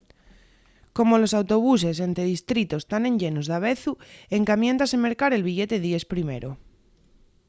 [0.97, 3.91] como los autobuses ente distritos tán enllenos davezu
[4.37, 6.49] encamiéntase mercar el billete díes primero